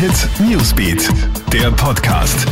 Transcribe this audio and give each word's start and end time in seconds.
Hit 0.00 0.30
Newsbeat, 0.40 1.10
der 1.52 1.70
Podcast. 1.72 2.46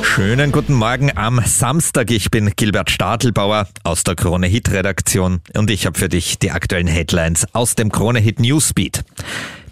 Schönen 0.00 0.50
guten 0.50 0.72
Morgen 0.72 1.14
am 1.14 1.42
Samstag. 1.44 2.10
Ich 2.10 2.30
bin 2.30 2.52
Gilbert 2.56 2.90
Stadelbauer 2.90 3.68
aus 3.84 4.02
der 4.02 4.14
Krone 4.14 4.46
Hit 4.46 4.70
Redaktion 4.70 5.42
und 5.54 5.70
ich 5.70 5.84
habe 5.84 5.98
für 5.98 6.08
dich 6.08 6.38
die 6.38 6.52
aktuellen 6.52 6.86
Headlines 6.86 7.46
aus 7.52 7.74
dem 7.74 7.92
Krone 7.92 8.18
Hit 8.18 8.40
Newsbeat. 8.40 9.04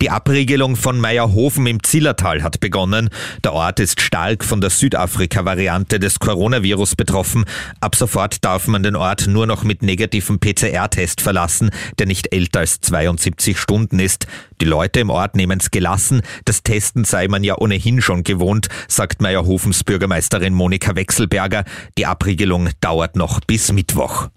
Die 0.01 0.09
Abriegelung 0.09 0.77
von 0.77 0.99
Meierhofen 0.99 1.67
im 1.67 1.83
Zillertal 1.83 2.43
hat 2.43 2.59
begonnen. 2.59 3.11
Der 3.45 3.53
Ort 3.53 3.81
ist 3.81 4.01
stark 4.01 4.47
von 4.47 4.63
der 4.63 4.71
Südafrika-Variante 4.71 5.99
des 5.99 6.19
Coronavirus 6.19 6.97
betroffen. 6.97 7.45
Ab 7.81 7.95
sofort 7.95 8.43
darf 8.43 8.67
man 8.67 8.83
den 8.83 8.97
Ort 8.97 9.27
nur 9.27 9.47
noch 9.47 9.63
mit 9.63 9.83
negativem 9.83 10.41
PCR-Test 10.41 11.21
verlassen, 11.21 11.69
der 11.99 12.07
nicht 12.07 12.33
älter 12.33 12.61
als 12.61 12.81
72 12.81 13.59
Stunden 13.59 13.99
ist. 13.99 14.27
Die 14.63 14.65
Leute 14.65 15.01
im 15.01 15.11
Ort 15.11 15.37
nehmen 15.37 15.59
es 15.61 15.71
gelassen. 15.71 16.23
Das 16.47 16.63
Testen 16.63 17.05
sei 17.05 17.29
man 17.29 17.45
ja 17.45 17.59
ohnehin 17.59 18.01
schon 18.01 18.25
gewohnt, 18.25 18.69
sagt 18.89 19.21
Meierhofens 19.21 19.85
Bürgermeisterin 19.85 20.55
Monika 20.55 20.97
Wechselberger. 20.97 21.65
Die 21.99 22.07
Abriegelung 22.07 22.71
dauert 22.81 23.17
noch 23.17 23.41
bis 23.41 23.71
Mittwoch. 23.71 24.29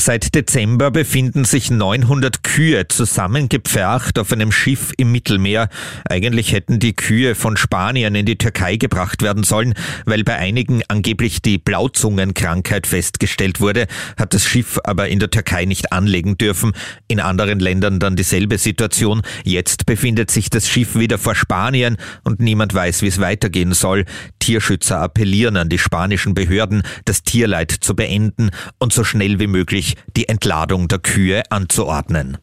Seit 0.00 0.34
Dezember 0.34 0.90
befinden 0.90 1.44
sich 1.44 1.70
900 1.70 2.42
Kühe 2.42 2.88
zusammengepfercht 2.88 4.18
auf 4.18 4.32
einem 4.32 4.50
Schiff 4.50 4.94
im 4.96 5.12
Mittelmeer. 5.12 5.68
Eigentlich 6.08 6.54
hätten 6.54 6.78
die 6.78 6.94
Kühe 6.94 7.34
von 7.34 7.58
Spanien 7.58 8.14
in 8.14 8.24
die 8.24 8.38
Türkei 8.38 8.76
gebracht 8.76 9.20
werden 9.20 9.42
sollen, 9.42 9.74
weil 10.06 10.24
bei 10.24 10.36
einigen 10.36 10.80
angeblich 10.88 11.42
die 11.42 11.58
Blauzungenkrankheit 11.58 12.86
festgestellt 12.86 13.60
wurde, 13.60 13.88
hat 14.16 14.32
das 14.32 14.46
Schiff 14.46 14.80
aber 14.84 15.08
in 15.08 15.18
der 15.18 15.28
Türkei 15.28 15.66
nicht 15.66 15.92
anlegen 15.92 16.38
dürfen. 16.38 16.72
In 17.06 17.20
anderen 17.20 17.60
Ländern 17.60 18.00
dann 18.00 18.16
dieselbe 18.16 18.56
Situation. 18.56 19.20
Jetzt 19.44 19.84
befindet 19.84 20.30
sich 20.30 20.48
das 20.48 20.66
Schiff 20.66 20.94
wieder 20.94 21.18
vor 21.18 21.34
Spanien 21.34 21.98
und 22.24 22.40
niemand 22.40 22.72
weiß, 22.72 23.02
wie 23.02 23.08
es 23.08 23.20
weitergehen 23.20 23.74
soll. 23.74 24.06
Tierschützer 24.40 24.98
appellieren 24.98 25.56
an 25.56 25.68
die 25.68 25.78
spanischen 25.78 26.34
Behörden, 26.34 26.82
das 27.04 27.22
Tierleid 27.22 27.70
zu 27.70 27.94
beenden 27.94 28.50
und 28.78 28.92
so 28.92 29.04
schnell 29.04 29.38
wie 29.38 29.46
möglich 29.46 29.94
die 30.16 30.28
Entladung 30.28 30.88
der 30.88 30.98
Kühe 30.98 31.42
anzuordnen. 31.50 32.38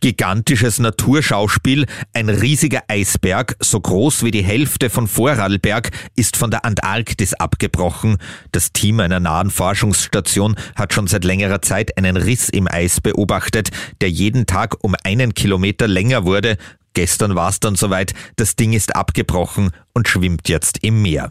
Gigantisches 0.00 0.78
Naturschauspiel, 0.78 1.86
ein 2.12 2.28
riesiger 2.28 2.82
Eisberg, 2.86 3.56
so 3.60 3.80
groß 3.80 4.24
wie 4.24 4.30
die 4.30 4.44
Hälfte 4.44 4.90
von 4.90 5.08
Vorarlberg, 5.08 5.90
ist 6.14 6.36
von 6.36 6.50
der 6.50 6.66
Antarktis 6.66 7.32
abgebrochen. 7.32 8.18
Das 8.52 8.72
Team 8.72 9.00
einer 9.00 9.20
nahen 9.20 9.50
Forschungsstation 9.50 10.54
hat 10.74 10.92
schon 10.92 11.06
seit 11.06 11.24
längerer 11.24 11.62
Zeit 11.62 11.96
einen 11.96 12.18
Riss 12.18 12.50
im 12.50 12.68
Eis 12.70 13.00
beobachtet, 13.00 13.70
der 14.02 14.10
jeden 14.10 14.46
Tag 14.46 14.76
um 14.84 14.94
einen 15.02 15.32
Kilometer 15.32 15.88
länger 15.88 16.26
wurde. 16.26 16.58
Gestern 16.96 17.34
war 17.34 17.50
es 17.50 17.60
dann 17.60 17.74
soweit, 17.74 18.14
das 18.36 18.56
Ding 18.56 18.72
ist 18.72 18.96
abgebrochen 18.96 19.72
und 19.92 20.08
schwimmt 20.08 20.48
jetzt 20.48 20.82
im 20.82 21.02
Meer. 21.02 21.30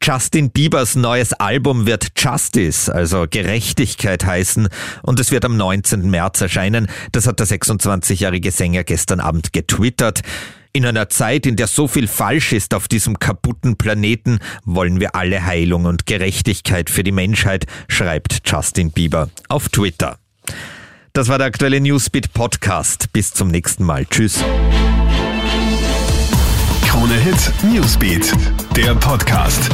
Justin 0.00 0.52
Biebers 0.52 0.94
neues 0.94 1.32
Album 1.32 1.84
wird 1.84 2.12
Justice, 2.16 2.94
also 2.94 3.26
Gerechtigkeit 3.28 4.24
heißen 4.24 4.68
und 5.02 5.18
es 5.18 5.32
wird 5.32 5.44
am 5.44 5.56
19. 5.56 6.08
März 6.08 6.42
erscheinen. 6.42 6.86
Das 7.10 7.26
hat 7.26 7.40
der 7.40 7.48
26-jährige 7.48 8.52
Sänger 8.52 8.84
gestern 8.84 9.18
Abend 9.18 9.52
getwittert. 9.52 10.20
In 10.72 10.86
einer 10.86 11.08
Zeit, 11.08 11.44
in 11.44 11.56
der 11.56 11.66
so 11.66 11.88
viel 11.88 12.06
falsch 12.06 12.52
ist 12.52 12.72
auf 12.72 12.86
diesem 12.86 13.18
kaputten 13.18 13.76
Planeten, 13.78 14.38
wollen 14.64 15.00
wir 15.00 15.16
alle 15.16 15.44
Heilung 15.44 15.86
und 15.86 16.06
Gerechtigkeit 16.06 16.88
für 16.88 17.02
die 17.02 17.10
Menschheit, 17.10 17.66
schreibt 17.88 18.48
Justin 18.48 18.92
Bieber 18.92 19.28
auf 19.48 19.70
Twitter. 19.70 20.20
Das 21.12 21.26
war 21.26 21.38
der 21.38 21.48
aktuelle 21.48 21.80
Newsbeat 21.80 22.32
Podcast. 22.32 23.12
Bis 23.12 23.34
zum 23.34 23.48
nächsten 23.48 23.82
Mal. 23.84 24.06
Tschüss. 24.06 24.44
Krone 26.86 27.14
Hit 27.14 27.52
Newsbeat, 27.64 28.32
der 28.76 28.94
Podcast. 28.94 29.70